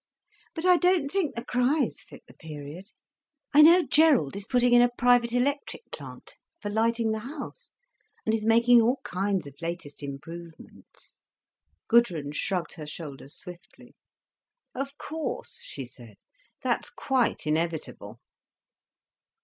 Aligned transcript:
But 0.55 0.65
I 0.65 0.77
don't 0.77 1.11
think 1.11 1.35
the 1.35 1.45
Criches 1.45 2.01
fit 2.01 2.23
the 2.25 2.33
period. 2.33 2.89
I 3.53 3.61
know 3.61 3.83
Gerald 3.83 4.35
is 4.35 4.45
putting 4.47 4.73
in 4.73 4.81
a 4.81 4.89
private 4.89 5.31
electric 5.31 5.83
plant, 5.91 6.37
for 6.59 6.71
lighting 6.71 7.11
the 7.11 7.19
house, 7.19 7.69
and 8.25 8.33
is 8.33 8.43
making 8.43 8.81
all 8.81 8.99
kinds 9.03 9.45
of 9.45 9.53
latest 9.61 10.01
improvements." 10.01 11.27
Gudrun 11.87 12.31
shrugged 12.31 12.73
her 12.77 12.87
shoulders 12.87 13.35
swiftly. 13.37 13.93
"Of 14.73 14.97
course," 14.97 15.59
she 15.61 15.85
said, 15.85 16.17
"that's 16.63 16.89
quite 16.89 17.45
inevitable." 17.45 18.19